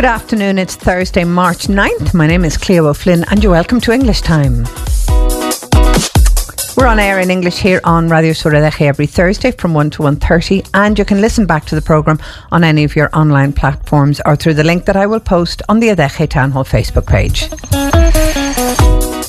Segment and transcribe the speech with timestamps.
[0.00, 0.58] Good afternoon.
[0.58, 2.14] It's Thursday, March 9th.
[2.14, 4.64] My name is Cleo O'Flynn, and you're welcome to English Time.
[6.74, 10.70] We're on air in English here on Radio Sur every Thursday from 1 to 1.30
[10.72, 12.18] and you can listen back to the programme
[12.50, 15.80] on any of your online platforms or through the link that I will post on
[15.80, 17.50] the Adeje Town Hall Facebook page.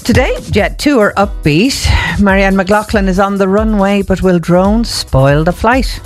[0.06, 1.86] Today, Jet 2 are upbeat.
[2.22, 6.00] Marianne McLaughlin is on the runway, but will drones spoil the flight?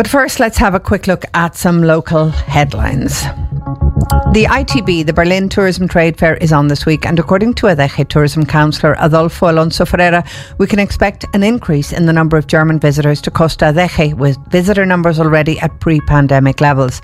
[0.00, 3.20] But first, let's have a quick look at some local headlines.
[4.32, 8.08] The ITB, the Berlin Tourism Trade Fair, is on this week, and according to Adeje
[8.08, 10.24] Tourism Councillor Adolfo Alonso Ferreira,
[10.56, 14.38] we can expect an increase in the number of German visitors to Costa Adeje, with
[14.50, 17.02] visitor numbers already at pre pandemic levels.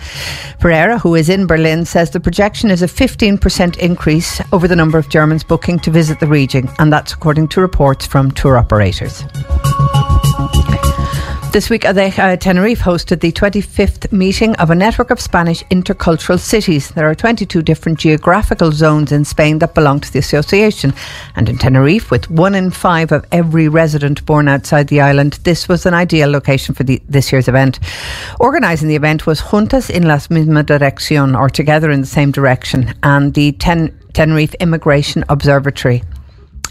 [0.58, 4.96] Ferreira, who is in Berlin, says the projection is a 15% increase over the number
[4.96, 9.22] of Germans booking to visit the region, and that's according to reports from tour operators.
[11.56, 16.90] This week, uh, Tenerife hosted the 25th meeting of a network of Spanish intercultural cities.
[16.90, 20.92] There are 22 different geographical zones in Spain that belong to the association.
[21.34, 25.66] And in Tenerife, with one in five of every resident born outside the island, this
[25.66, 27.78] was an ideal location for the, this year's event.
[28.38, 32.92] Organising the event was Juntas en la misma dirección, or Together in the Same Direction,
[33.02, 36.02] and the Ten- Tenerife Immigration Observatory.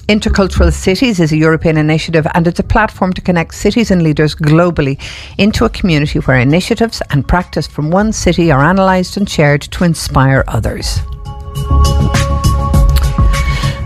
[0.08, 4.36] Intercultural Cities is a European initiative and it's a platform to connect cities and leaders
[4.36, 5.02] globally
[5.40, 9.84] into a community where initiatives and practice from one city are analysed and shared to
[9.84, 11.00] inspire others.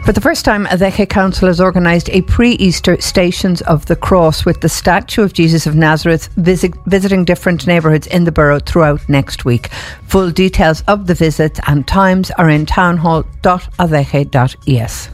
[0.04, 4.44] For the first time, Adeje Council has organised a pre Easter Stations of the Cross
[4.44, 9.08] with the statue of Jesus of Nazareth visit, visiting different neighbourhoods in the borough throughout
[9.08, 9.68] next week.
[10.08, 15.10] Full details of the visits and times are in townhall.adeje.es.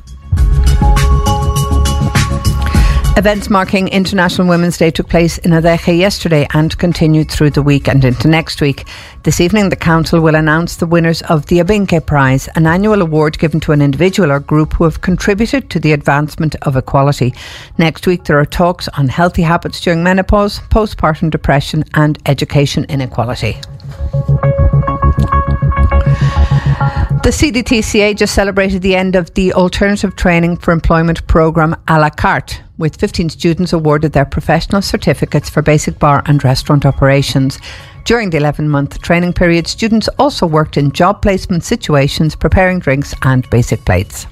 [3.18, 7.88] Events marking International Women's Day took place in Adeje yesterday and continued through the week
[7.88, 8.86] and into next week.
[9.24, 13.40] This evening, the Council will announce the winners of the Abinke Prize, an annual award
[13.40, 17.34] given to an individual or group who have contributed to the advancement of equality.
[17.78, 23.62] Next week, there are talks on healthy habits during menopause, postpartum depression, and education inequality.
[27.26, 32.12] The CDTCA just celebrated the end of the Alternative Training for Employment programme a la
[32.12, 37.58] carte, with 15 students awarded their professional certificates for basic bar and restaurant operations.
[38.04, 43.16] During the 11 month training period, students also worked in job placement situations, preparing drinks
[43.24, 44.28] and basic plates.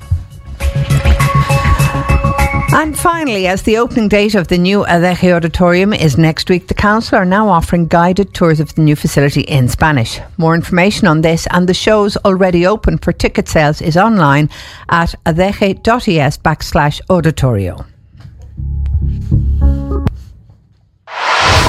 [2.76, 6.74] And finally, as the opening date of the new Adeje Auditorium is next week, the
[6.74, 10.20] Council are now offering guided tours of the new facility in Spanish.
[10.38, 14.50] More information on this and the shows already open for ticket sales is online
[14.90, 17.86] at adeje.es backslash auditorio.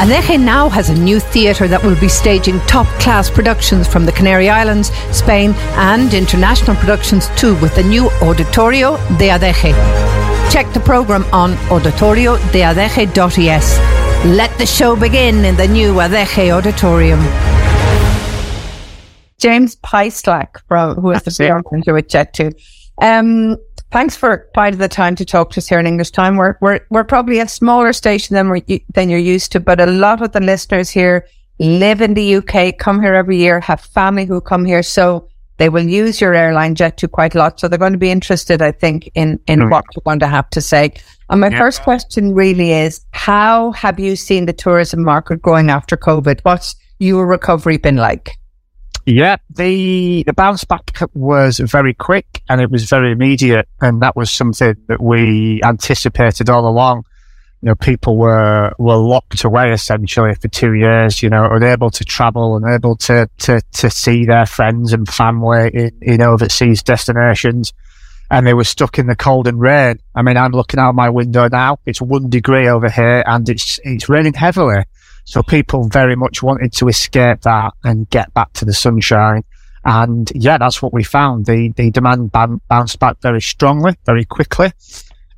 [0.00, 4.12] Adeje now has a new theatre that will be staging top class productions from the
[4.12, 10.33] Canary Islands, Spain, and international productions too, with the new Auditorio de Adeje.
[10.50, 13.78] Check the programme on auditoriodeadeje.es.
[14.26, 17.20] Let the show begin in the new Adeje Auditorium.
[19.38, 22.54] James Pyslack, from who is the PR manager with Jet2.
[23.02, 23.56] Um,
[23.90, 26.36] thanks for finding the time to talk to us here in English Time.
[26.36, 29.86] We're we're, we're probably a smaller station than we than you're used to, but a
[29.86, 31.26] lot of the listeners here
[31.58, 35.28] live in the UK, come here every year, have family who come here, so
[35.58, 37.60] they will use your airline Jet2 quite a lot.
[37.60, 39.70] So they're going to be interested, I think, in, in mm.
[39.70, 40.92] what you're going to have to say.
[41.30, 41.58] And my yeah.
[41.58, 46.40] first question really is, how have you seen the tourism market growing after COVID?
[46.42, 48.36] What's your recovery been like?
[49.06, 54.16] Yeah, the the bounce back was very quick and it was very immediate, and that
[54.16, 57.04] was something that we anticipated all along
[57.64, 62.04] you know, people were, were locked away essentially for two years, you know, unable to
[62.04, 67.72] travel, unable to, to, to see their friends and family in, in overseas destinations.
[68.30, 69.98] And they were stuck in the cold and rain.
[70.14, 71.78] I mean, I'm looking out my window now.
[71.86, 74.84] It's one degree over here and it's, it's raining heavily.
[75.24, 79.42] So people very much wanted to escape that and get back to the sunshine.
[79.86, 81.46] And yeah, that's what we found.
[81.46, 84.72] The, the demand bounced back very strongly, very quickly.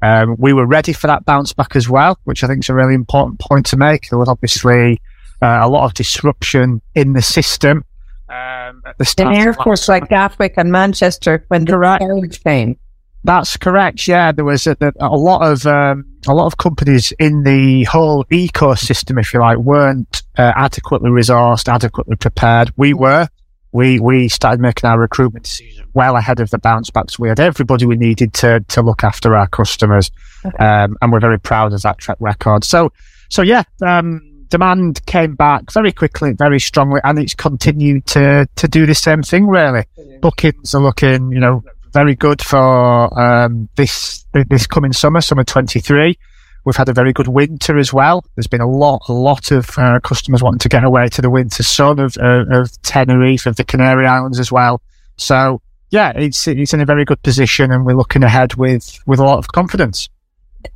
[0.02, 2.74] Um, we were ready for that bounce back as well, which I think is a
[2.74, 4.08] really important point to make.
[4.08, 5.00] There was obviously
[5.42, 7.84] uh, a lot of disruption in the system.
[8.28, 12.76] Um, at the start in airports like Gatwick and Manchester when the carriage came.
[13.22, 14.06] That's correct.
[14.06, 18.24] Yeah, there was a, a lot of um, a lot of companies in the whole
[18.26, 22.72] ecosystem, if you like, weren't uh, adequately resourced, adequately prepared.
[22.76, 23.28] We were.
[23.72, 27.18] We we started making our recruitment decisions well ahead of the bounce backs.
[27.18, 30.10] We had everybody we needed to to look after our customers,
[30.44, 30.56] okay.
[30.64, 32.64] um, and we're very proud of that track record.
[32.64, 32.92] So,
[33.28, 38.68] so yeah, um, demand came back very quickly, very strongly, and it's continued to to
[38.68, 39.46] do the same thing.
[39.46, 39.84] Really,
[40.20, 45.80] bookings are looking, you know, very good for um, this this coming summer, summer twenty
[45.80, 46.18] three.
[46.66, 48.24] We've had a very good winter as well.
[48.34, 51.30] There's been a lot, a lot of uh, customers wanting to get away to the
[51.30, 54.82] winter sun of, uh, of Tenerife, of the Canary Islands as well.
[55.16, 59.20] So yeah, it's it's in a very good position, and we're looking ahead with with
[59.20, 60.08] a lot of confidence.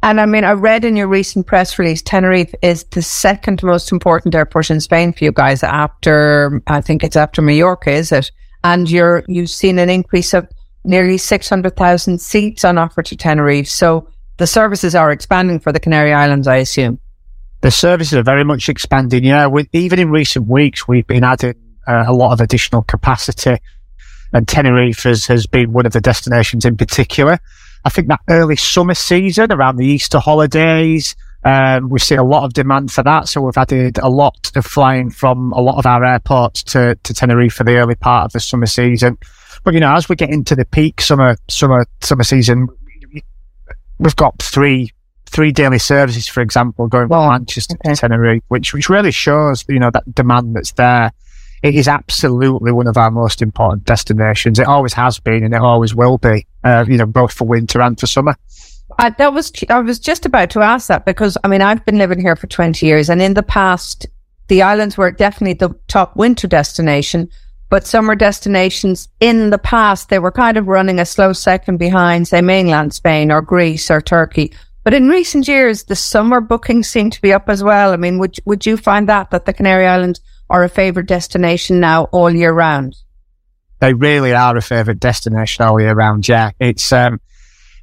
[0.02, 3.90] And I mean, I read in your recent press release, Tenerife is the second most
[3.90, 8.30] important airport in Spain for you guys after, I think it's after Mallorca, is it?
[8.62, 10.46] And you're, you've seen an increase of
[10.84, 13.68] nearly 600,000 seats on offer to Tenerife.
[13.68, 14.08] So
[14.40, 16.98] the services are expanding for the Canary Islands, I assume.
[17.60, 19.22] The services are very much expanding.
[19.22, 19.48] Yeah.
[19.72, 21.54] Even in recent weeks, we've been adding
[21.86, 23.58] uh, a lot of additional capacity
[24.32, 27.38] and Tenerife has, has been one of the destinations in particular.
[27.84, 32.44] I think that early summer season around the Easter holidays, um, we've seen a lot
[32.44, 33.28] of demand for that.
[33.28, 37.14] So we've added a lot of flying from a lot of our airports to, to
[37.14, 39.18] Tenerife for the early part of the summer season.
[39.64, 42.68] But, you know, as we get into the peak summer, summer, summer season,
[44.00, 44.90] we've got three,
[45.26, 47.94] three daily services, for example, going from Manchester okay.
[47.94, 51.12] to Tenerife, which, which really shows, you know, that demand that's there
[51.62, 54.58] it is absolutely one of our most important destinations.
[54.58, 56.46] It always has been, and it always will be.
[56.64, 58.34] Uh, you know, both for winter and for summer.
[58.98, 61.98] I, that was I was just about to ask that because I mean I've been
[61.98, 64.06] living here for twenty years, and in the past,
[64.48, 67.28] the islands were definitely the top winter destination.
[67.70, 72.26] But summer destinations in the past, they were kind of running a slow second behind,
[72.28, 74.52] say, mainland Spain or Greece or Turkey.
[74.82, 77.92] But in recent years, the summer bookings seem to be up as well.
[77.92, 81.80] I mean, would would you find that that the Canary Islands are a favourite destination
[81.80, 82.96] now all year round?
[83.78, 86.28] They really are a favourite destination all year round.
[86.28, 87.20] Yeah, it's um,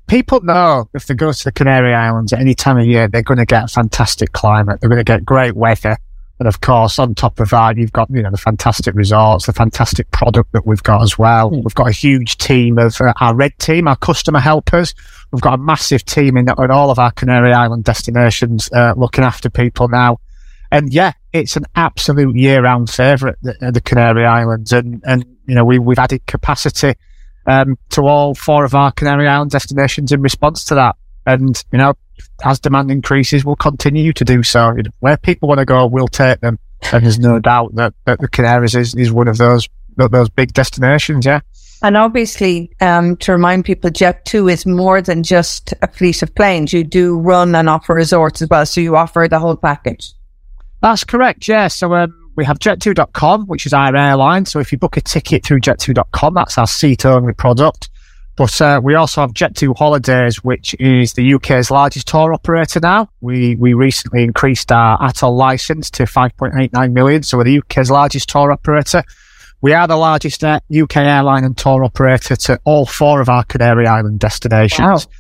[0.08, 3.22] people know if they go to the Canary Islands at any time of year, they're
[3.22, 4.82] going to get fantastic climate.
[4.82, 5.98] They're going to get great weather.
[6.40, 9.54] And of course, on top of that, you've got, you know, the fantastic resorts, the
[9.54, 11.50] fantastic product that we've got as well.
[11.50, 11.64] Mm.
[11.64, 14.94] We've got a huge team of uh, our red team, our customer helpers.
[15.32, 19.24] We've got a massive team in, in all of our Canary Island destinations, uh, looking
[19.24, 20.20] after people now.
[20.72, 25.64] And yeah, it's an absolute year-round favourite, the, the Canary Islands, and and you know
[25.64, 26.96] we we've added capacity
[27.46, 30.98] um, to all four of our Canary Island destinations in response to that.
[31.26, 31.94] And you know,
[32.44, 34.74] as demand increases, we'll continue to do so.
[34.76, 36.60] You know, where people want to go, we'll take them,
[36.92, 39.68] and there's no doubt that, that the Canaries is, is one of those
[39.98, 41.26] those big destinations.
[41.26, 41.42] Yeah.
[41.82, 46.74] And obviously, um, to remind people, Jet2 is more than just a fleet of planes.
[46.74, 48.66] You do run and offer resorts as well.
[48.66, 50.14] So you offer the whole package.
[50.82, 51.68] That's correct, yeah.
[51.68, 54.46] So um, we have jet2.com, which is our airline.
[54.46, 57.90] So if you book a ticket through jet2.com, that's our seat only product.
[58.38, 63.10] But uh, we also have Jet2 Holidays, which is the UK's largest tour operator now.
[63.20, 68.30] We we recently increased our ATOL license to 5.89 million, so we're the UK's largest
[68.30, 69.04] tour operator.
[69.62, 73.44] We are the largest uh, UK airline and tour operator to all four of our
[73.44, 75.08] Canary Island destinations.
[75.08, 75.12] Wow.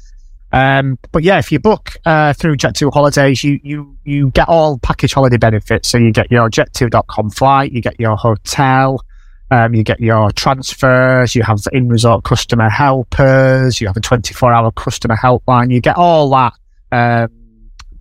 [0.51, 4.77] Um, but yeah, if you book uh, through Jet2 Holidays, you, you, you get all
[4.77, 5.89] package holiday benefits.
[5.89, 9.03] So you get your Jet2.com flight, you get your hotel,
[9.51, 14.51] um, you get your transfers, you have in resort customer helpers, you have a 24
[14.51, 16.53] hour customer helpline, you get all that
[16.91, 17.31] um,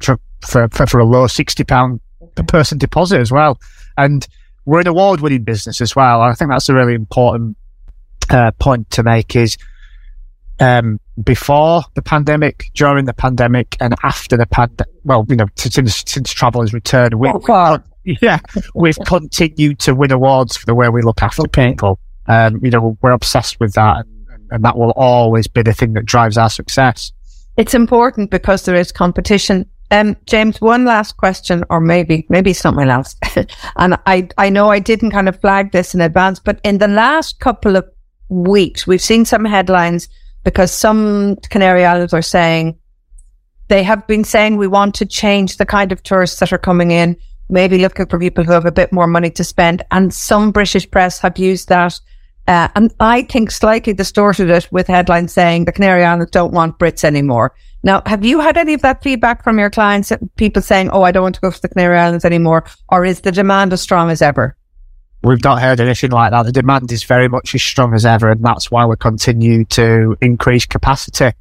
[0.00, 0.18] for,
[0.68, 2.00] for, for, a low £60
[2.34, 3.60] per person deposit as well.
[3.96, 4.26] And
[4.64, 6.20] we're an award winning business as well.
[6.20, 7.56] I think that's a really important
[8.30, 9.56] uh, point to make is
[10.58, 14.92] um, before the pandemic, during the pandemic, and after the pandemic.
[15.04, 18.38] Well, you know, since since travel has returned, we, oh, yeah,
[18.74, 21.98] we've continued to win awards for the way we look after people.
[22.26, 25.92] Um, you know, we're obsessed with that, and, and that will always be the thing
[25.94, 27.12] that drives our success.
[27.56, 29.68] It's important because there is competition.
[29.90, 33.16] Um, James, one last question, or maybe maybe something else.
[33.76, 36.88] and I I know I didn't kind of flag this in advance, but in the
[36.88, 37.88] last couple of
[38.28, 40.08] weeks, we've seen some headlines
[40.44, 42.78] because some Canary Islands are saying
[43.68, 46.90] they have been saying we want to change the kind of tourists that are coming
[46.90, 47.16] in,
[47.48, 49.84] maybe looking for people who have a bit more money to spend.
[49.90, 51.98] And some British press have used that.
[52.48, 56.78] Uh, and I think slightly distorted it with headlines saying the Canary Islands don't want
[56.78, 57.54] Brits anymore.
[57.82, 60.12] Now, have you had any of that feedback from your clients?
[60.36, 63.20] People saying, "Oh, I don't want to go to the Canary Islands anymore," or is
[63.20, 64.56] the demand as strong as ever?
[65.22, 66.44] We've not heard anything like that.
[66.44, 70.16] The demand is very much as strong as ever, and that's why we continue to
[70.20, 71.32] increase capacity.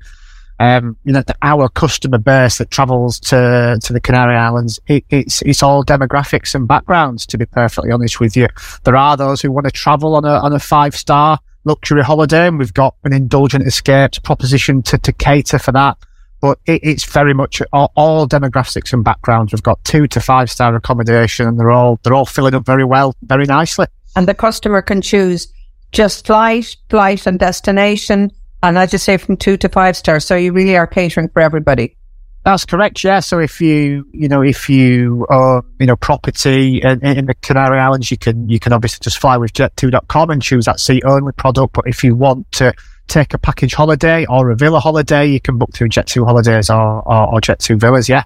[0.59, 5.03] Um, you know, the, our customer base that travels to, to the Canary Islands, it,
[5.09, 8.47] it's, it's all demographics and backgrounds, to be perfectly honest with you.
[8.83, 12.47] There are those who want to travel on a, on a five star luxury holiday,
[12.47, 15.97] and we've got an indulgent escapes proposition to, to cater for that.
[16.39, 19.51] but it, it's very much all, all, demographics and backgrounds.
[19.51, 22.85] We've got two to five star accommodation, and they're all they're all filling up very
[22.85, 23.87] well, very nicely.
[24.15, 25.51] And the customer can choose
[25.91, 28.31] just flight, flight, and destination,
[28.65, 30.25] and I just say from two to five stars.
[30.25, 31.95] So you really are catering for everybody.
[32.43, 33.03] That's correct.
[33.03, 33.21] Yeah.
[33.21, 37.79] So if you, you know, if you, are, you know, property in, in, the Canary
[37.79, 41.31] Islands, you can, you can obviously just fly with jet2.com and choose that seat only
[41.31, 41.73] product.
[41.73, 42.73] But if you want to
[43.07, 47.01] take a package holiday or a villa holiday, you can book through Jet2 holidays or,
[47.07, 48.07] or, or Jet2 villas.
[48.09, 48.23] Yeah.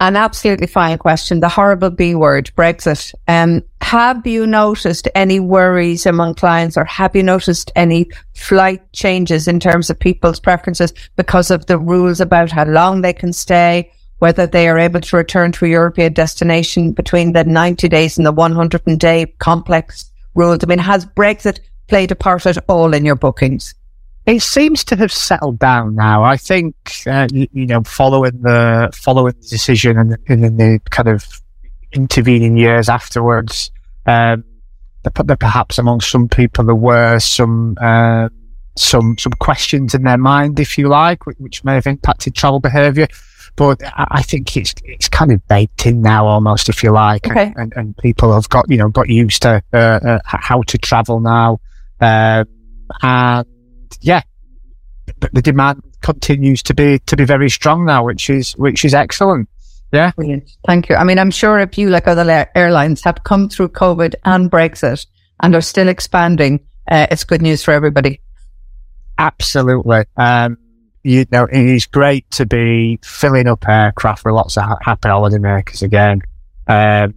[0.00, 1.40] An absolutely fine question.
[1.40, 3.14] The horrible B word, Brexit.
[3.28, 9.46] Um, have you noticed any worries among clients or have you noticed any flight changes
[9.46, 13.92] in terms of people's preferences because of the rules about how long they can stay,
[14.18, 18.26] whether they are able to return to a European destination between the 90 days and
[18.26, 20.64] the 100 day complex rules?
[20.64, 23.74] I mean, has Brexit played a part at all in your bookings?
[24.26, 26.22] It seems to have settled down now.
[26.22, 26.74] I think
[27.06, 31.26] uh, you, you, know, following the following the decision and, and in the kind of
[31.92, 33.70] intervening years afterwards,
[34.06, 34.44] um,
[35.02, 38.28] there, perhaps among some people there were some uh,
[38.76, 43.08] some some questions in their mind, if you like, which may have impacted travel behaviour.
[43.56, 47.52] But I think it's it's kind of baked in now, almost, if you like, okay.
[47.56, 51.20] and, and, people have got you know got used to uh, uh how to travel
[51.20, 51.60] now,
[52.00, 52.46] um,
[53.02, 53.46] and
[54.00, 54.22] yeah,
[55.20, 58.94] But the demand continues to be to be very strong now, which is which is
[58.94, 59.48] excellent.
[59.92, 60.50] Yeah, brilliant.
[60.66, 60.96] Thank you.
[60.96, 65.06] I mean, I'm sure if you, like other airlines, have come through COVID and Brexit
[65.40, 68.20] and are still expanding, uh, it's good news for everybody.
[69.18, 70.04] Absolutely.
[70.16, 70.56] Um,
[71.04, 75.82] you know, it is great to be filling up aircraft with lots of happy holidaymakers
[75.82, 76.22] again.
[76.68, 77.14] Um,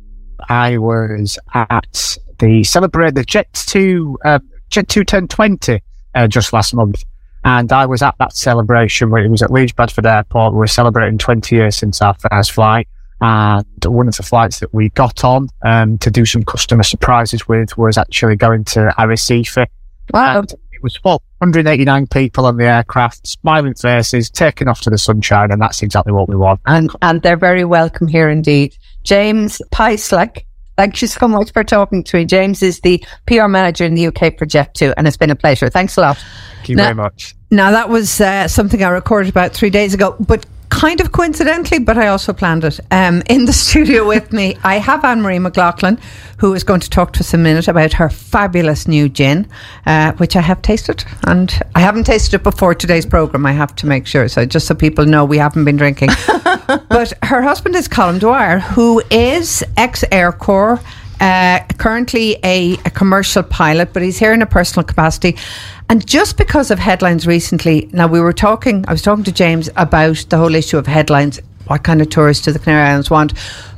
[0.49, 4.39] I was at the celebrate the Jet Two uh,
[4.69, 5.81] Jet Two Ten Twenty
[6.15, 7.03] uh, just last month.
[7.43, 10.53] And I was at that celebration where it was at Leeds Bradford Airport.
[10.53, 12.87] We were celebrating 20 years since our first flight.
[13.21, 17.47] And one of the flights that we got on um, to do some customer surprises
[17.47, 19.67] with was actually going to Arrecife.
[20.11, 20.39] Wow.
[20.39, 21.21] And it was full.
[21.37, 26.13] 189 people on the aircraft, smiling faces, taking off to the sunshine, and that's exactly
[26.13, 26.59] what we want.
[26.65, 28.75] And and they're very welcome here indeed.
[29.03, 30.43] James Peislak
[30.77, 32.25] Thank you so much for talking to me.
[32.25, 35.69] James is the PR manager in the UK for Jet2, and it's been a pleasure.
[35.69, 36.17] Thanks a lot.
[36.55, 37.35] Thank you now, very much.
[37.49, 41.79] Now, that was uh, something I recorded about three days ago, but kind of coincidentally,
[41.79, 42.81] but I also planned it.
[42.91, 45.97] Um, in the studio with me, I have Anne Marie McLaughlin,
[46.39, 49.47] who is going to talk to us a minute about her fabulous new gin,
[49.85, 51.05] uh, which I have tasted.
[51.25, 54.27] And I haven't tasted it before today's programme, I have to make sure.
[54.27, 56.09] So just so people know, we haven't been drinking.
[56.67, 60.81] but her husband is Colm Dwyer, who is ex Air Corps.
[61.21, 65.37] Uh, currently a, a commercial pilot, but he's here in a personal capacity.
[65.87, 69.69] And just because of headlines recently, now we were talking, I was talking to James
[69.75, 71.39] about the whole issue of headlines.
[71.67, 73.33] What kind of tourists do the Canary Islands want?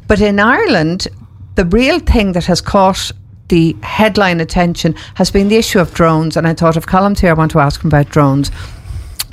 [0.08, 1.08] But in Ireland,
[1.56, 3.12] the real thing that has caught
[3.50, 6.38] the headline attention has been the issue of drones.
[6.38, 8.52] And I thought of Colm's here, I want to ask him about drones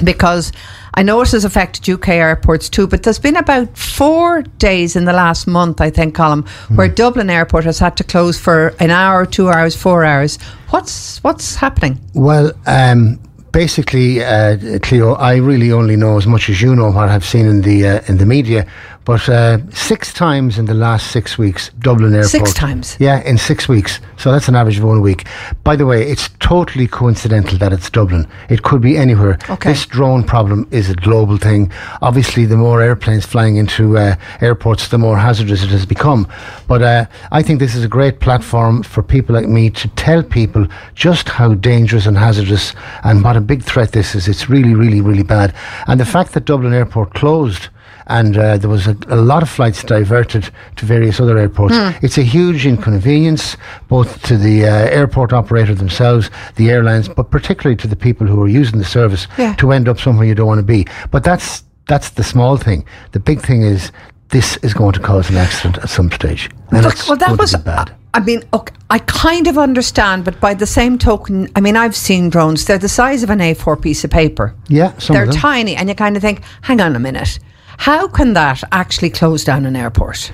[0.03, 0.53] because
[0.95, 5.05] I know it has affected UK airports too, but there's been about four days in
[5.05, 6.77] the last month, I think, Colm, mm.
[6.77, 10.39] where Dublin Airport has had to close for an hour, two hours, four hours.
[10.71, 11.99] What's what's happening?
[12.15, 13.21] Well, um,
[13.51, 17.47] basically, uh, Cleo, I really only know as much as you know what I've seen
[17.47, 18.67] in the uh, in the media.
[19.05, 22.31] But uh, six times in the last six weeks, Dublin Airport.
[22.31, 22.97] Six times?
[22.99, 24.01] Yeah, in six weeks.
[24.17, 25.27] So that's an average of one week.
[25.63, 28.27] By the way, it's totally coincidental that it's Dublin.
[28.49, 29.39] It could be anywhere.
[29.51, 29.71] Okay.
[29.73, 31.71] This drone problem is a global thing.
[32.01, 36.27] Obviously, the more airplanes flying into uh, airports, the more hazardous it has become.
[36.67, 40.23] But uh, I think this is a great platform for people like me to tell
[40.23, 44.29] people just how dangerous and hazardous and what a big threat this is.
[44.29, 45.55] It's really, really, really bad.
[45.89, 47.69] And the fact that Dublin Airport closed
[48.07, 51.75] and uh, there was a, a, lot of flights diverted to various other airports.
[51.75, 52.03] Mm.
[52.03, 53.57] It's a huge inconvenience
[53.89, 58.43] both to the uh, airport operator themselves, the airlines, but particularly to the people who
[58.43, 59.55] are using the service yeah.
[59.55, 60.87] to end up somewhere you don't want to be.
[61.11, 62.85] But that's that's the small thing.
[63.13, 63.93] The big thing is
[64.31, 66.51] this is going to cause an accident at some stage.
[66.71, 67.95] And Look, well, that was bad.
[68.15, 71.97] I mean, okay, I kind of understand, but by the same token, I mean, I've
[71.97, 72.65] seen drones.
[72.65, 74.55] They're the size of an A4 piece of paper.
[74.69, 77.39] Yeah, they're tiny, and you kind of think, hang on a minute
[77.79, 80.33] how can that actually close down an airport?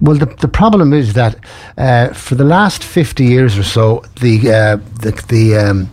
[0.00, 1.36] Well, the, the problem is that
[1.78, 5.90] uh, for the last 50 years or so, the, uh, the, the, um,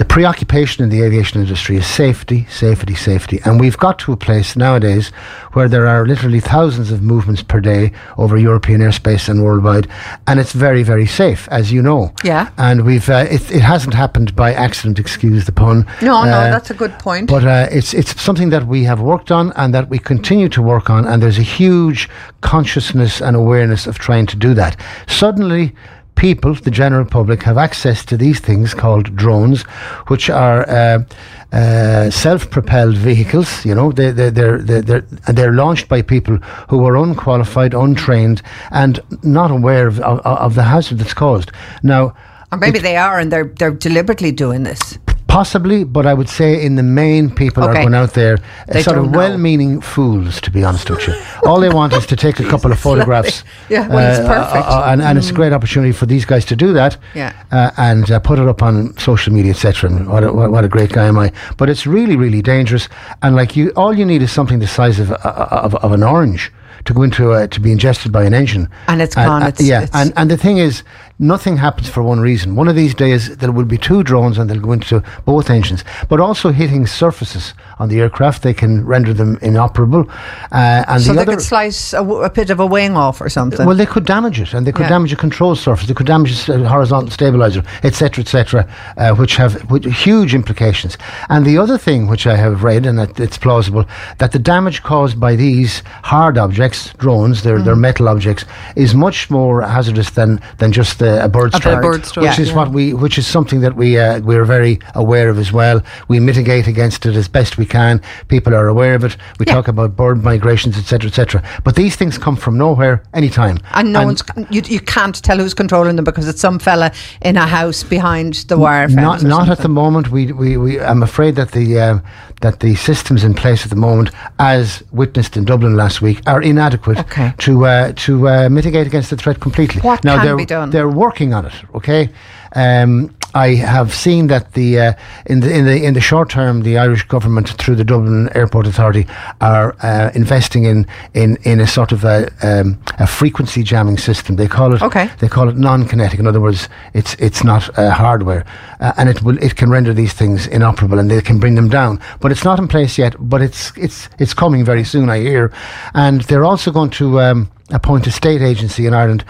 [0.00, 3.38] the preoccupation in the aviation industry is safety, safety, safety.
[3.44, 5.08] And we've got to a place nowadays
[5.52, 9.88] where there are literally thousands of movements per day over European airspace and worldwide.
[10.26, 12.14] And it's very, very safe, as you know.
[12.24, 12.48] Yeah.
[12.56, 15.84] And we've, uh, it, it, hasn't happened by accident, excuse the pun.
[16.00, 17.28] No, uh, no, that's a good point.
[17.28, 20.62] But uh, it's, it's something that we have worked on and that we continue to
[20.62, 21.06] work on.
[21.06, 22.08] And there's a huge
[22.40, 24.80] consciousness and awareness of trying to do that.
[25.08, 25.74] Suddenly,
[26.14, 29.62] people, the general public, have access to these things called drones,
[30.08, 31.04] which are uh,
[31.52, 33.64] uh, self-propelled vehicles.
[33.64, 36.36] You know, they, they, they're, they're, they're, they're launched by people
[36.68, 41.50] who are unqualified, untrained, and not aware of, of, of the hazard that's caused.
[41.82, 42.14] Now,
[42.52, 44.98] or maybe it, they are, and they're they're deliberately doing this.
[45.30, 47.70] Possibly, but I would say in the main, people okay.
[47.70, 51.14] are going out there they sort of well-meaning fools, to be honest with you.
[51.44, 53.44] All they want is to take a couple of photographs.
[53.68, 55.20] yeah, well, uh, it's perfect, uh, uh, and, and mm.
[55.20, 56.96] it's a great opportunity for these guys to do that.
[57.14, 59.90] Yeah, uh, and uh, put it up on social media, etc.
[59.90, 61.32] And what a, what a great guy am I!
[61.56, 62.88] But it's really, really dangerous.
[63.22, 66.50] And like you, all you need is something the size of of, of an orange
[66.84, 68.68] to go into uh, to be ingested by an engine.
[68.88, 69.42] And it's gone.
[69.42, 70.82] Uh, it's, yeah, it's and and the thing is,
[71.20, 72.56] nothing happens for one reason.
[72.56, 75.84] One of these days, there will be two drones and they'll go into both engines,
[76.08, 80.10] but also hitting surfaces on the aircraft, they can render them inoperable.
[80.50, 82.96] Uh, and so the they other, could slice a, w- a bit of a wing
[82.96, 83.66] off or something.
[83.66, 84.96] Well, they could damage it, and they could yeah.
[84.96, 85.86] damage a control surface.
[85.88, 90.96] They could damage a horizontal stabilizer, etc., etc., uh, which have which, huge implications.
[91.28, 93.84] And the other thing, which I have read, and it's plausible,
[94.18, 97.64] that the damage caused by these hard objects, drones, they're, mm.
[97.64, 98.44] they're metal objects,
[98.76, 102.42] is much more hazardous than than just the a bird strike, bird strike, which yeah.
[102.42, 102.56] is yeah.
[102.56, 105.82] what we, which is something that we uh, we're very aware of as well.
[106.08, 108.00] We mitigate against it as best we can.
[108.28, 109.16] People are aware of it.
[109.38, 109.54] We yeah.
[109.54, 111.42] talk about bird migrations, etc., etc.
[111.64, 115.38] But these things come from nowhere, anytime, and no and one's you, you can't tell
[115.38, 118.88] who's controlling them because it's some fella in a house behind the wire.
[118.88, 120.10] Not not at the moment.
[120.10, 121.98] We we, we I'm afraid that the uh,
[122.40, 126.42] that the systems in place at the moment, as witnessed in Dublin last week, are
[126.42, 127.34] inadequate okay.
[127.38, 129.80] to uh, to uh, mitigate against the threat completely.
[129.82, 130.70] What now, can they're, be done?
[130.70, 131.54] They're working on it.
[131.74, 132.10] Okay.
[132.54, 134.92] Um, I have seen that the uh,
[135.26, 138.66] in the in the in the short term, the Irish government through the Dublin Airport
[138.66, 139.06] Authority
[139.40, 144.36] are uh, investing in, in in a sort of a, um, a frequency jamming system.
[144.36, 145.08] They call it okay.
[145.20, 146.18] They call it non-kinetic.
[146.18, 148.44] In other words, it's it's not uh, hardware,
[148.80, 151.68] uh, and it will it can render these things inoperable, and they can bring them
[151.68, 152.00] down.
[152.18, 153.14] But it's not in place yet.
[153.18, 155.52] But it's it's it's coming very soon, I hear,
[155.94, 157.20] and they're also going to.
[157.20, 159.24] Um, appoint a state agency in Ireland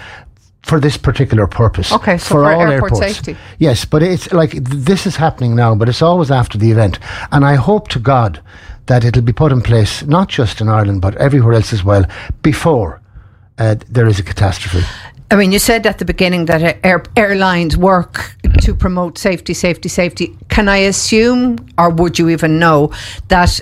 [0.62, 1.92] for this particular purpose.
[1.92, 2.99] Okay, so for, for all airport airports.
[2.99, 3.37] safety.
[3.59, 6.99] Yes, but it's like this is happening now, but it's always after the event.
[7.33, 8.40] And I hope to God
[8.87, 12.05] that it'll be put in place, not just in Ireland, but everywhere else as well,
[12.42, 13.01] before
[13.59, 14.85] uh, there is a catastrophe.
[15.33, 19.88] I mean, you said at the beginning that air, airlines work to promote safety, safety,
[19.88, 20.37] safety.
[20.49, 22.92] Can I assume, or would you even know,
[23.29, 23.61] that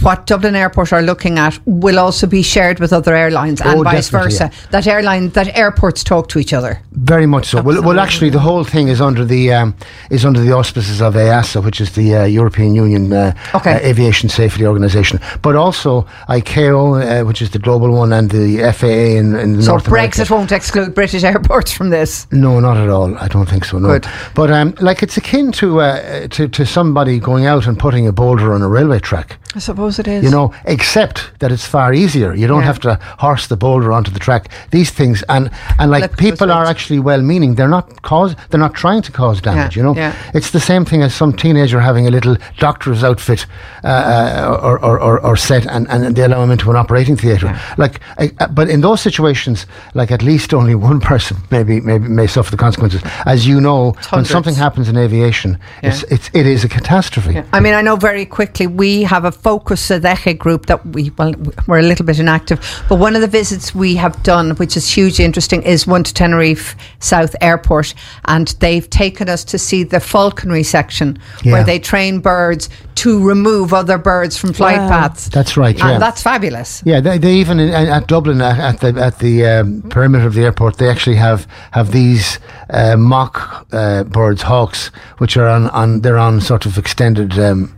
[0.00, 3.82] what Dublin Airport are looking at will also be shared with other airlines and oh,
[3.82, 4.50] vice versa.
[4.50, 4.68] Yeah.
[4.70, 6.80] That airline, that airports talk to each other.
[6.92, 7.62] Very much so.
[7.62, 9.76] Well, well, actually, the whole thing is under the um,
[10.10, 13.74] is under the auspices of EASA, which is the uh, European Union uh, okay.
[13.74, 18.72] uh, Aviation Safety Organisation, but also ICAO, uh, which is the global one, and the
[18.72, 20.34] FAA in, in so North Brexit America.
[20.34, 22.26] won't exclude British airports from this.
[22.32, 23.16] No, not at all.
[23.18, 23.78] I don't think so.
[23.78, 23.88] No.
[23.88, 24.06] Good.
[24.34, 28.12] But um, like it's akin to, uh, to to somebody going out and putting a
[28.12, 29.38] boulder on a railway track.
[29.54, 30.24] I suppose it is.
[30.24, 32.34] You know, except that it's far easier.
[32.34, 32.66] You don't yeah.
[32.66, 34.48] have to horse the boulder onto the track.
[34.70, 37.54] These things and and like Look, people are actually well-meaning.
[37.54, 38.34] They're not cause.
[38.50, 39.76] They're not trying to cause damage.
[39.76, 39.80] Yeah.
[39.80, 40.30] You know, yeah.
[40.34, 43.46] it's the same thing as some teenager having a little doctor's outfit
[43.84, 47.16] uh, uh, or, or, or, or, set, and, and they allow him into an operating
[47.16, 47.58] theatre.
[47.78, 52.26] Like, uh, but in those situations, like at least only one person maybe maybe may
[52.26, 53.02] suffer the consequences.
[53.26, 57.40] As you know, when something happens in aviation, it's, it's it is a catastrophe.
[57.52, 61.34] I mean, I know very quickly we have a focus Sadeche group that we, well,
[61.68, 64.88] we're a little bit inactive, but one of the visits we have done, which is
[64.88, 67.94] hugely interesting, is one to Tenerife South Airport.
[68.24, 71.52] And they've taken us to see the falconry section yeah.
[71.52, 74.88] where they train birds to remove other birds from flight wow.
[74.88, 75.28] paths.
[75.28, 75.76] That's right.
[75.76, 75.90] Yeah.
[75.90, 76.82] And that's fabulous.
[76.86, 80.44] Yeah, they, they even in, at Dublin at the at the um, perimeter of the
[80.44, 82.38] airport, they actually have have these
[82.70, 84.86] uh, mock uh, birds, hawks,
[85.18, 87.38] which are on, on they're on sort of extended.
[87.38, 87.74] Um,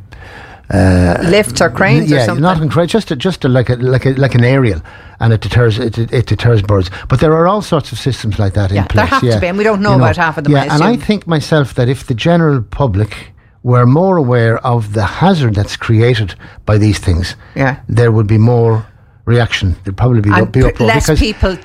[0.71, 2.43] uh, lifts or cranes yeah, or something.
[2.43, 4.81] not in cranes, just a, just a, like a like a like an aerial,
[5.21, 6.91] and it deters it, it, it, deters birds.
[7.09, 9.03] But there are all sorts of systems like that yeah, in place.
[9.03, 9.35] There have yeah.
[9.35, 10.53] to be, and we don't know, you know about half of them.
[10.53, 14.93] Yeah, I and I think myself that if the general public were more aware of
[14.93, 17.81] the hazard that's created by these things, yeah.
[17.89, 18.87] there would be more
[19.25, 19.77] reaction.
[19.85, 21.57] There'd probably be, and be less people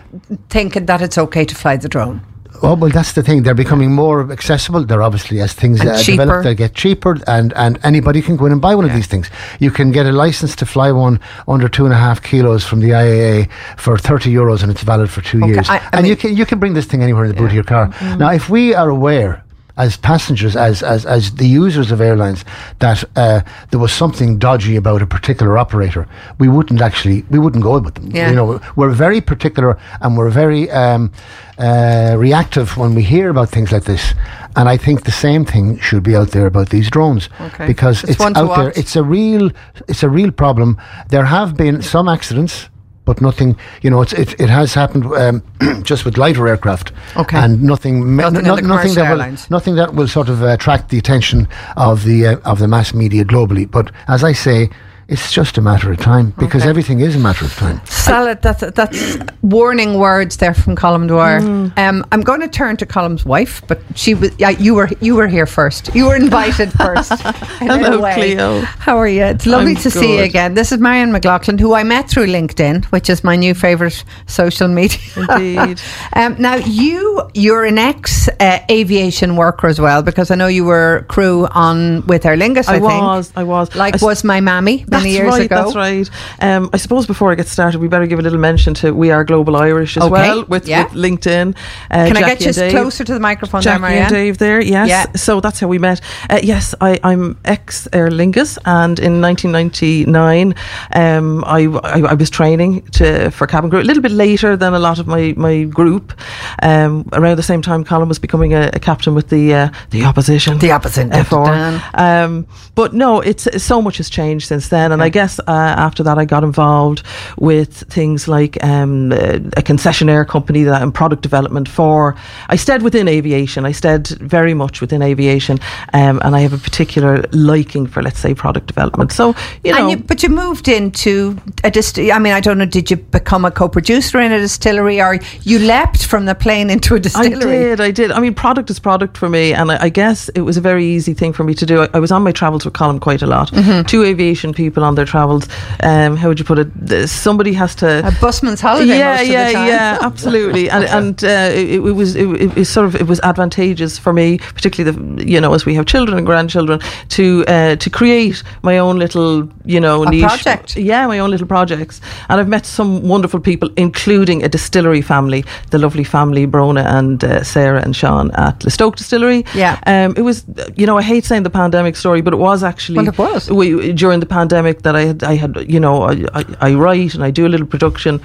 [0.49, 2.21] thinking that it's okay to fly the drone.
[2.63, 3.43] Oh well, that's the thing.
[3.43, 4.83] They're becoming more accessible.
[4.83, 8.51] They're obviously as things uh, develop, they get cheaper, and and anybody can go in
[8.51, 8.91] and buy one yeah.
[8.91, 9.29] of these things.
[9.59, 12.79] You can get a license to fly one under two and a half kilos from
[12.79, 15.69] the IAA for thirty euros, and it's valid for two okay, years.
[15.69, 17.41] I, I and mean, you can you can bring this thing anywhere in the yeah.
[17.41, 17.87] boot of your car.
[17.87, 18.19] Mm.
[18.19, 19.43] Now, if we are aware
[19.77, 22.45] as passengers, as as as the users of airlines,
[22.79, 26.07] that uh, there was something dodgy about a particular operator,
[26.39, 28.11] we wouldn't actually we wouldn't go with them.
[28.11, 28.29] Yeah.
[28.29, 31.11] You know, we're very particular and we're very um,
[31.57, 34.13] uh, reactive when we hear about things like this.
[34.55, 37.67] And I think the same thing should be out there about these drones okay.
[37.67, 38.73] because it's, it's out there.
[38.75, 39.51] It's a real
[39.87, 40.77] it's a real problem.
[41.09, 42.70] There have been some accidents
[43.11, 43.57] but nothing.
[43.81, 45.43] You know, it it has happened um,
[45.83, 49.49] just with lighter aircraft, okay, and nothing, nothing, no, nothing that airlines.
[49.49, 52.93] will nothing that will sort of attract the attention of the uh, of the mass
[52.93, 53.69] media globally.
[53.69, 54.69] But as I say,
[55.11, 56.69] it's just a matter of time because okay.
[56.69, 57.85] everything is a matter of time.
[57.85, 61.41] Salad, that's, that's warning words there from Colm Dwyer.
[61.41, 61.77] Mm.
[61.77, 65.15] Um, I'm going to turn to Colm's wife, but she was, yeah, you were you
[65.15, 65.93] were here first.
[65.93, 67.11] You were invited first.
[67.59, 68.61] Hello, Cleo.
[68.61, 69.23] How are you?
[69.23, 69.99] It's lovely I'm to good.
[69.99, 70.53] see you again.
[70.53, 74.69] This is Marion McLaughlin, who I met through LinkedIn, which is my new favourite social
[74.69, 74.97] media.
[75.17, 75.81] Indeed.
[76.13, 80.63] um, now, you, you're an ex uh, aviation worker as well, because I know you
[80.63, 83.75] were crew on with Aer Lingus, I, I was, I was.
[83.75, 85.63] Like I was my mammy many years right, ago.
[85.63, 86.09] That's right.
[86.39, 89.11] Um, I suppose before I get started, we better give a little mention to We
[89.11, 90.11] Are Global Irish as okay.
[90.11, 90.83] well with, yeah.
[90.83, 91.55] with LinkedIn.
[91.89, 92.71] Uh, Can Jackie I get you Dave.
[92.71, 94.89] closer to the microphone Jackie there, and Dave there, yes.
[94.89, 95.11] Yeah.
[95.15, 96.01] So that's how we met.
[96.29, 100.55] Uh, yes, I, am ex Aer Lingus, and in 1999,
[100.93, 104.73] um, I, I, I, was training to for cabin crew a little bit later than
[104.73, 106.13] a lot of my, my group.
[106.61, 110.03] Um, around the same time, Colm was becoming a, a captain with the uh, the
[110.03, 110.57] opposition.
[110.59, 111.09] The opposition.
[111.09, 111.97] F4.
[111.97, 116.03] Um, but no, it's so much has changed since then, and I guess uh, after
[116.03, 117.03] that, I got involved
[117.37, 122.15] with things like um, a concessionaire company that and product development for.
[122.49, 123.65] I stayed within aviation.
[123.65, 125.59] I stayed very much within aviation,
[125.93, 129.11] um, and I have a particular liking for, let's say, product development.
[129.11, 132.11] So you know, you, but you moved into a distillery.
[132.11, 132.65] I mean, I don't know.
[132.65, 136.95] Did you become a co-producer in a distillery, or you leapt from the plane into
[136.95, 137.55] a distillery?
[137.55, 137.81] I did.
[137.81, 138.11] I did.
[138.11, 140.85] I mean, product is product for me, and I, I guess it was a very
[140.85, 141.81] easy thing for me to do.
[141.81, 143.51] I, I was on my travels with Colm quite a lot.
[143.51, 143.85] Mm-hmm.
[143.85, 145.47] Two aviation people on their travels.
[145.81, 147.07] Um, how would you put it?
[147.07, 148.97] Somebody has to a busman's holiday.
[148.97, 150.69] Yeah, yeah, yeah, absolutely.
[150.69, 154.37] and and uh, it, it, was it, it, sort of it was advantageous for me,
[154.37, 156.79] particularly the you know as we have children and grandchildren,
[157.09, 160.75] to uh, to create my own little you know a niche project.
[160.75, 165.43] Yeah, my own little projects, and I've met some wonderful people, including a distillery family,
[165.69, 169.45] the lovely family Brona and uh, Sarah and Sean at Listoke Distillery.
[169.53, 172.63] Yeah, um, it was you know I hate saying the pandemic story, but it was
[172.63, 176.03] actually well, it was we, during the pandemic that I had I had you know
[176.03, 178.21] I, I, I write and I do a little production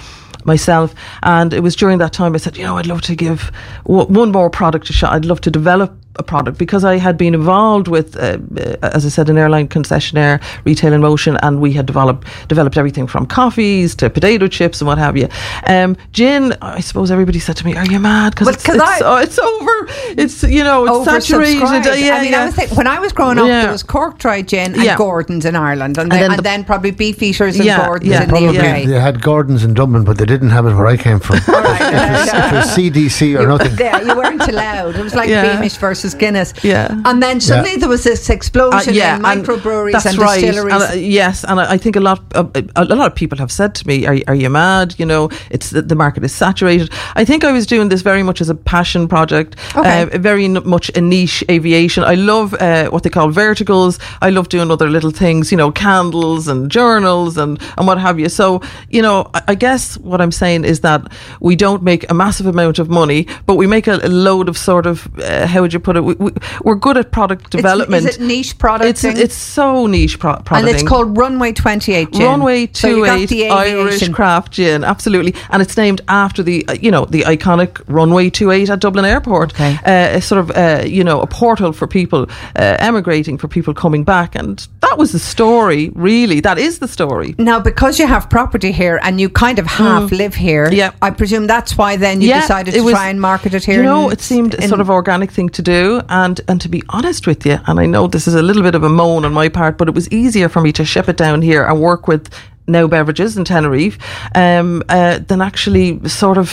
[0.46, 0.94] myself.
[1.22, 3.52] And it was during that time I said, you know, I'd love to give
[3.84, 5.12] w- one more product a shot.
[5.12, 9.06] I'd love to develop a product because I had been involved with, uh, uh, as
[9.06, 13.26] I said, an airline concessionaire, retail in motion, and we had developed developed everything from
[13.26, 15.28] coffees to potato chips and what have you.
[15.66, 19.16] Um, gin, I suppose everybody said to me, "Are you mad?" Because it's, it's, oh,
[19.16, 19.86] it's, over.
[20.20, 21.62] It's you know it's saturated.
[21.62, 22.42] Uh, yeah, I mean, yeah.
[22.42, 23.62] I was thinking, when I was growing up, yeah.
[23.62, 24.96] there was Cork Dry Gin and yeah.
[24.96, 28.48] Gordon's in Ireland, and, and, then, and the, then, probably Beefeaters and Gordon's in the
[28.48, 28.86] UK.
[28.86, 31.36] They had Gordon's in Dublin, but they didn't have it where I came from.
[31.48, 33.74] right, it, was, it, was, CDG or you, nothing.
[33.76, 34.96] There, you weren't allowed.
[34.96, 36.52] It was like Beamish versus Guinness.
[36.62, 36.88] Yeah.
[37.04, 37.78] And then suddenly yeah.
[37.78, 40.40] there was this explosion uh, yeah, in microbreweries and, and right.
[40.40, 40.74] distilleries.
[40.74, 42.44] And, uh, yes, and I, I think a lot uh,
[42.76, 44.94] a lot of people have said to me, "Are, are you mad?
[44.98, 48.22] You know, it's the, the, market is saturated." I think I was doing this very
[48.22, 50.02] much as a passion project, okay.
[50.02, 52.04] uh, very n- much a niche aviation.
[52.04, 53.98] I love uh, what they call verticals.
[54.22, 58.18] I love doing other little things, you know, candles and journals and and what have
[58.18, 58.28] you.
[58.28, 62.14] So, you know, I, I guess what I'm saying is that we don't make a
[62.14, 65.60] massive amount of money, but we make a, a load of sort of uh, how
[65.62, 66.04] would you put it?
[66.04, 66.32] We, we,
[66.64, 68.06] we're good at product development.
[68.06, 68.88] It's, is it niche product?
[68.88, 70.52] It's, it's so niche pro- product.
[70.52, 72.22] And it's called Runway 28 Gin.
[72.22, 75.34] Runway 28 so Irish craft gin, absolutely.
[75.50, 79.54] And it's named after the, uh, you know, the iconic Runway 28 at Dublin Airport.
[79.54, 79.78] Okay.
[79.84, 84.04] Uh, sort of, uh, you know, a portal for people uh, emigrating, for people coming
[84.04, 84.34] back.
[84.34, 86.40] And that was the story, really.
[86.40, 87.34] That is the story.
[87.38, 90.18] Now, because you have property here and you kind of half mm.
[90.18, 90.92] live here, yeah.
[91.02, 93.78] I presume that's why then you yeah, decided to was, try and market it here.
[93.78, 95.85] You know, it seemed a sort of organic thing to do.
[96.08, 98.74] And, and to be honest with you, and I know this is a little bit
[98.74, 101.16] of a moan on my part, but it was easier for me to ship it
[101.16, 102.30] down here and work with
[102.68, 103.98] now beverages in Tenerife
[104.34, 106.48] um, uh, than actually sort of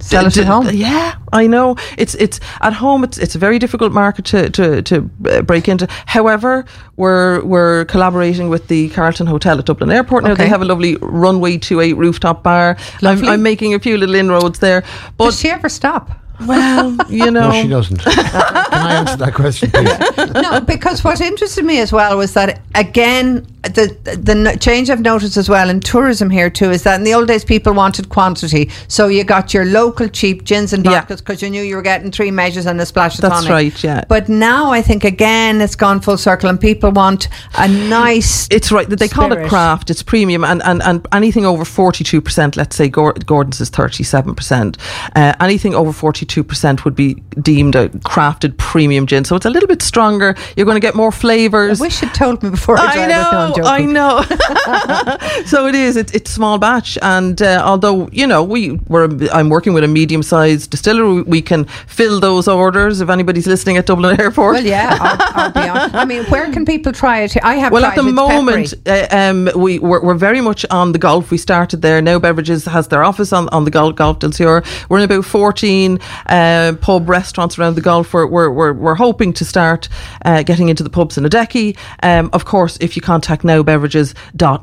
[0.00, 0.68] sell it d- at home.
[0.72, 3.04] Yeah, I know it's it's at home.
[3.04, 5.86] It's it's a very difficult market to to, to uh, break into.
[6.06, 6.64] However,
[6.96, 10.32] we're we're collaborating with the Carlton Hotel at Dublin Airport now.
[10.32, 10.44] Okay.
[10.44, 12.76] They have a lovely runway to a rooftop bar.
[13.02, 14.82] I'm, I'm, making a few little inroads there.
[15.16, 16.10] But Does she ever stop?
[16.46, 17.50] Well, you know.
[17.50, 17.98] No, she doesn't.
[18.02, 20.42] Can I answer that question, please?
[20.42, 25.36] no, because what interested me as well was that again, the the change I've noticed
[25.36, 28.70] as well in tourism here too is that in the old days people wanted quantity,
[28.88, 31.46] so you got your local cheap gins and vodkas because yeah.
[31.46, 33.50] you knew you were getting three measures and a splash of That's tonic.
[33.50, 34.04] right, yeah.
[34.08, 38.48] But now I think again it's gone full circle and people want a nice.
[38.50, 39.30] It's right that they spirit.
[39.30, 39.90] call it craft.
[39.90, 42.56] It's premium and, and, and anything over forty two percent.
[42.56, 44.78] Let's say Gordon's is thirty seven percent.
[45.14, 49.24] Uh, anything over forty two percent would be deemed a crafted premium gin.
[49.24, 50.34] So it's a little bit stronger.
[50.56, 51.80] You're going to get more flavors.
[51.80, 52.78] I wish you'd told me before.
[52.78, 53.54] I, I know.
[53.66, 54.22] I know.
[55.46, 55.96] so it is.
[55.96, 59.88] It, it's small batch, and uh, although you know we were, I'm working with a
[59.88, 61.22] medium sized distillery.
[61.22, 64.54] We can fill those orders if anybody's listening at Dublin Airport.
[64.54, 65.94] Well, yeah, I'll, I'll be on.
[65.94, 67.36] I mean, where can people try it?
[67.42, 67.72] I have.
[67.72, 71.30] Well, at the moment, uh, um, we we're, we're, very much on the Golf.
[71.30, 72.00] We started there.
[72.02, 74.62] Now Beverages has their office on, on the Golf Golf del Sur.
[74.88, 78.12] We're in about 14 uh, pub restaurants around the Golf.
[78.12, 79.88] We're we're, we're, we're hoping to start
[80.24, 81.76] uh, getting into the pubs in Adeje.
[82.02, 84.14] Um, of course, if you contact Now Beverages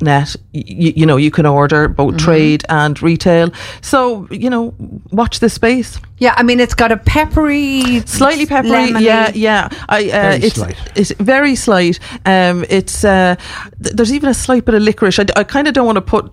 [0.02, 0.36] net.
[0.54, 2.26] You, you know, you can order both mm-hmm.
[2.26, 3.52] trade and retail.
[3.82, 4.74] So, you know,
[5.12, 6.00] watch this space.
[6.18, 8.72] Yeah, I mean, it's got a peppery, slightly peppery.
[8.72, 9.02] Lemony.
[9.02, 9.70] Yeah, yeah.
[9.90, 10.78] I, uh, very it's, slight.
[10.96, 12.00] it's very slight.
[12.26, 13.36] Um, it's uh,
[13.84, 15.20] th- there's even a slight bit of licorice.
[15.20, 16.32] I, d- I kind of don't want to put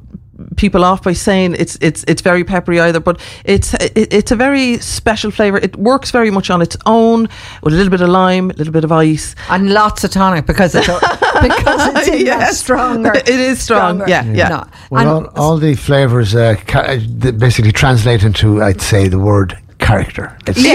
[0.57, 4.37] people off by saying it's it's it's very peppery either, but it's it, it's a
[4.37, 5.59] very special flavor.
[5.59, 7.29] It works very much on its own
[7.63, 10.47] with a little bit of lime, a little bit of ice, and lots of tonic
[10.47, 10.87] because it's
[11.43, 12.59] because it's in yes.
[12.59, 13.13] stronger.
[13.15, 13.97] It is strong.
[13.97, 14.09] Stronger.
[14.09, 14.49] Yeah, yeah.
[14.49, 14.65] No.
[14.91, 20.37] Well, all, all, the flavors uh, ca- basically translate into, I'd say, the word character.
[20.47, 20.75] It's, yeah,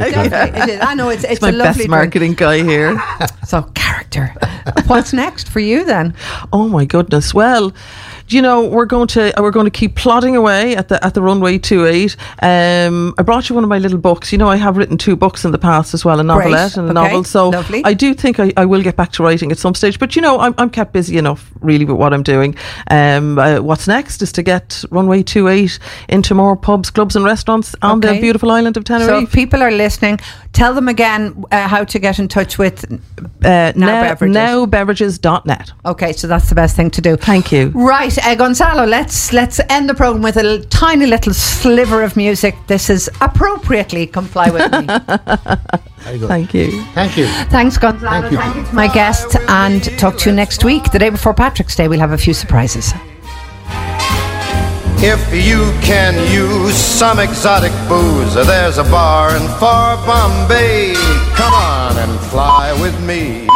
[0.00, 2.38] it's I know it's it's, it's my a lovely best marketing drink.
[2.38, 3.02] guy here.
[3.46, 4.34] so character.
[4.86, 6.14] What's next for you then?
[6.52, 7.34] Oh my goodness.
[7.34, 7.72] Well
[8.32, 11.22] you know, we're going to we're going to keep plodding away at the at the
[11.22, 12.16] runway two eight.
[12.42, 14.32] Um, I brought you one of my little books.
[14.32, 16.88] You know, I have written two books in the past as well, a novelette and
[16.88, 16.94] a okay.
[16.94, 17.24] novel.
[17.24, 17.82] So Lovely.
[17.84, 19.98] I do think I, I will get back to writing at some stage.
[19.98, 22.56] But you know, I'm, I'm kept busy enough really with what I'm doing.
[22.90, 27.24] Um, uh, what's next is to get runway two eight into more pubs, clubs, and
[27.24, 28.14] restaurants on okay.
[28.14, 29.08] the beautiful island of Tenerife.
[29.08, 30.18] So if people are listening,
[30.52, 32.98] tell them again uh, how to get in touch with uh,
[33.42, 34.36] now, now beverages.
[34.36, 35.72] Nowbeverages.net.
[35.84, 37.16] Okay, so that's the best thing to do.
[37.16, 37.68] Thank you.
[37.74, 42.54] Right uh, Gonzalo, let's let's end the program with a tiny little sliver of music.
[42.66, 44.86] This is appropriately Come Fly with me.
[46.26, 46.82] Thank you.
[46.94, 47.26] Thank you.
[47.50, 48.22] Thanks, Gonzalo.
[48.22, 48.38] Thank you.
[48.38, 50.90] Thank you to my guests, and talk to you next week.
[50.90, 52.92] The day before Patrick's Day, we'll have a few surprises.
[55.04, 60.94] If you can use some exotic booze, there's a bar in far Bombay.
[61.34, 63.48] Come on and fly with me.